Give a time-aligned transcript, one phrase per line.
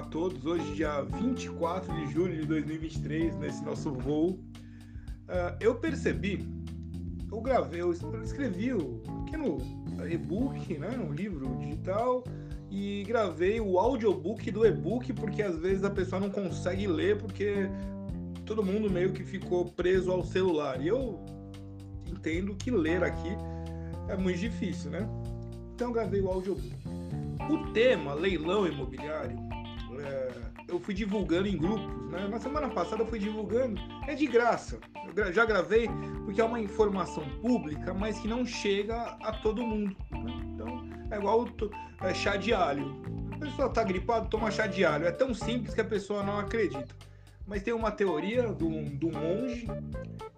[0.00, 0.46] a todos.
[0.46, 4.30] Hoje, dia 24 de julho de 2023, nesse nosso voo.
[4.30, 6.48] Uh, eu percebi,
[7.30, 9.58] eu gravei, eu escrevi o pequeno
[10.10, 12.24] e-book, né, um livro digital,
[12.70, 17.68] e gravei o audiobook do e-book, porque às vezes a pessoa não consegue ler, porque
[18.46, 20.80] todo mundo meio que ficou preso ao celular.
[20.80, 21.22] E eu
[22.06, 23.36] entendo que ler aqui
[24.08, 25.06] é muito difícil, né?
[25.74, 26.74] Então eu gravei o audiobook.
[27.50, 29.36] O tema leilão imobiliário,
[30.70, 32.28] eu fui divulgando em grupos, né?
[32.28, 34.78] Na semana passada eu fui divulgando, é de graça.
[35.14, 35.88] Eu já gravei
[36.24, 39.96] porque é uma informação pública, mas que não chega a todo mundo.
[40.10, 40.32] Né?
[40.54, 41.48] Então é igual
[42.02, 43.02] é, chá de alho.
[43.32, 45.06] A pessoa está gripada, toma chá de alho.
[45.06, 46.94] É tão simples que a pessoa não acredita.
[47.46, 49.66] Mas tem uma teoria do, do monge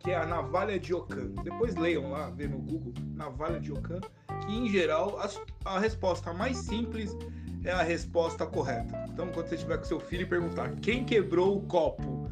[0.00, 1.32] que é a navalha de Ockham.
[1.42, 4.00] Depois leiam lá, vê no Google, navalha de Ockham,
[4.46, 5.28] que em geral a,
[5.64, 7.16] a resposta mais simples
[7.64, 9.04] é a resposta correta.
[9.08, 12.30] Então, quando você estiver com seu filho e perguntar quem quebrou o copo,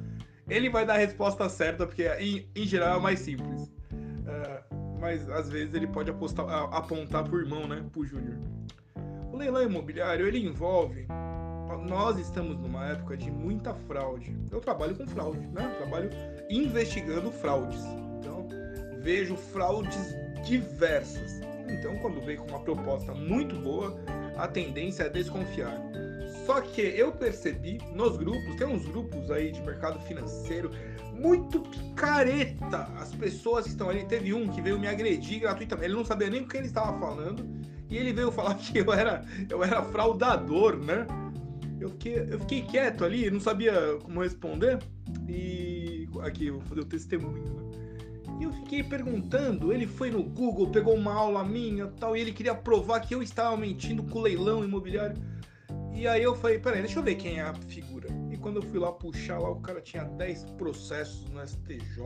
[0.49, 3.71] ele vai dar a resposta certa, porque em, em geral é mais simples.
[4.27, 4.63] É,
[5.01, 7.85] mas às vezes ele pode apostar, apontar pro irmão, né?
[7.93, 8.39] Pro Júnior.
[9.33, 11.07] O leilão imobiliário ele envolve.
[11.89, 14.37] Nós estamos numa época de muita fraude.
[14.51, 15.65] Eu trabalho com fraude, né?
[15.65, 16.11] Eu trabalho
[16.49, 17.85] investigando fraudes.
[18.19, 18.49] Então,
[19.03, 21.41] vejo fraudes diversas.
[21.69, 23.97] Então, quando vem com uma proposta muito boa,
[24.37, 25.81] a tendência é desconfiar.
[26.45, 30.71] Só que eu percebi nos grupos, tem uns grupos aí de mercado financeiro
[31.13, 32.89] muito picareta.
[32.99, 35.89] As pessoas que estão ali, teve um que veio me agredir gratuitamente.
[35.89, 37.45] Ele não sabia nem o que ele estava falando.
[37.89, 41.07] E ele veio falar que eu era, eu era fraudador, né?
[41.81, 44.79] Eu fiquei, eu fiquei quieto ali, não sabia como responder.
[45.29, 47.86] E aqui, eu vou fazer o testemunho, né?
[48.39, 52.33] E eu fiquei perguntando, ele foi no Google, pegou uma aula minha tal, e ele
[52.33, 55.17] queria provar que eu estava mentindo com o leilão imobiliário.
[55.95, 58.09] E aí eu falei, peraí, deixa eu ver quem é a figura.
[58.31, 62.03] E quando eu fui lá puxar lá, o cara tinha 10 processos no STJ.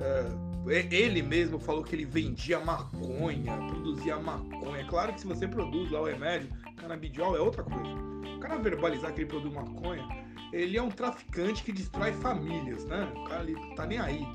[0.00, 4.84] É, ele mesmo falou que ele vendia maconha, produzia maconha.
[4.86, 7.94] Claro que se você produz lá o remédio, canabidiol é outra coisa.
[8.36, 10.06] O cara verbalizar que ele produz maconha,
[10.52, 13.10] ele é um traficante que destrói famílias, né?
[13.16, 14.26] O cara ali tá nem aí.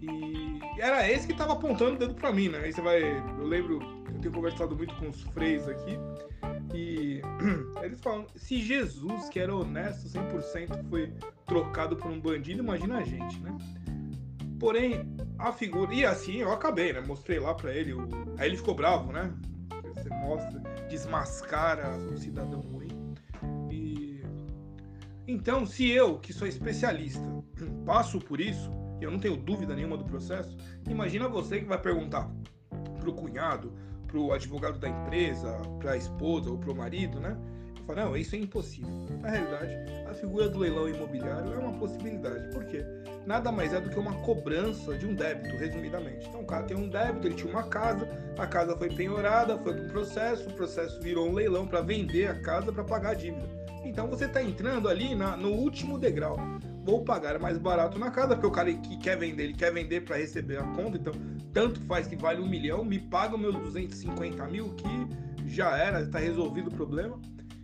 [0.00, 2.58] E era esse que tava apontando o dedo para mim, né?
[2.58, 3.02] Aí você vai.
[3.02, 3.80] Eu lembro,
[4.14, 5.98] eu tenho conversado muito com os freis aqui,
[6.74, 7.20] e
[7.82, 11.12] eles falam: se Jesus, que era honesto 100%, foi
[11.46, 13.56] trocado por um bandido, imagina a gente, né?
[14.60, 15.92] Porém, a figura.
[15.92, 17.00] E assim eu acabei, né?
[17.00, 17.92] Mostrei lá para ele.
[17.92, 18.08] O...
[18.38, 19.32] Aí ele ficou bravo, né?
[19.94, 22.88] Você mostra, desmascara o cidadão ruim.
[23.70, 24.22] E.
[25.26, 27.22] Então, se eu, que sou especialista,
[27.84, 28.70] passo por isso
[29.00, 30.56] eu não tenho dúvida nenhuma do processo.
[30.88, 32.30] Imagina você que vai perguntar
[33.00, 33.72] pro cunhado,
[34.06, 37.36] pro advogado da empresa, pra esposa ou pro marido, né?
[37.86, 38.90] Fala, não, isso é impossível.
[39.22, 39.74] Na realidade,
[40.10, 42.52] a figura do leilão imobiliário é uma possibilidade.
[42.52, 42.84] Por quê?
[43.26, 46.28] Nada mais é do que uma cobrança de um débito, resumidamente.
[46.28, 49.72] Então, o cara tem um débito, ele tinha uma casa, a casa foi penhorada, foi
[49.72, 53.14] para um processo, o processo virou um leilão para vender a casa para pagar a
[53.14, 53.48] dívida.
[53.82, 56.36] Então, você está entrando ali na, no último degrau
[56.88, 60.06] vou pagar mais barato na casa, porque o cara que quer vender, ele quer vender
[60.06, 61.12] para receber a conta, então
[61.52, 64.88] tanto faz que vale um milhão, me paga meus 250 mil, que
[65.46, 67.20] já era, está resolvido o problema.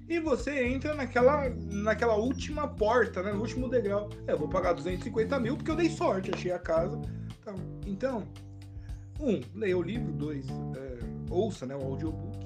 [0.06, 4.10] E você entra naquela, naquela última porta, né, no último degrau.
[4.26, 7.00] É, eu vou pagar 250 mil porque eu dei sorte, achei a casa.
[7.86, 8.24] Então,
[9.18, 10.46] um, leia o livro, dois,
[10.76, 10.98] é,
[11.30, 12.43] ouça né, o audiobook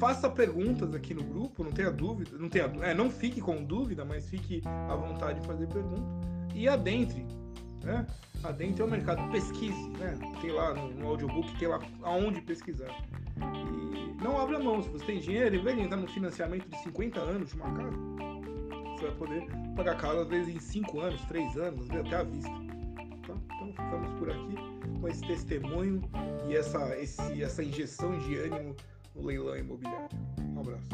[0.00, 4.02] faça perguntas aqui no grupo, não tenha dúvida, não tenha, é, não fique com dúvida,
[4.02, 6.02] mas fique à vontade de fazer pergunta
[6.54, 7.26] e adentre,
[7.84, 8.06] né?
[8.42, 10.18] Adentre ao mercado, pesquise, né?
[10.40, 12.88] Tem lá no, no audiobook, tem lá aonde pesquisar.
[13.36, 16.82] E não abra mão, se você tem dinheiro, em vez de entrar no financiamento de
[16.82, 17.96] 50 anos de uma casa,
[18.96, 19.46] você vai poder
[19.76, 22.50] pagar a casa às vezes em 5 anos, 3 anos, até à vista.
[23.26, 23.34] Tá?
[23.54, 24.54] Então ficamos por aqui
[24.98, 26.02] com esse testemunho
[26.48, 28.74] e essa, esse, essa injeção de ânimo
[29.14, 30.08] no leilão imobiliário.
[30.38, 30.88] Um abraço.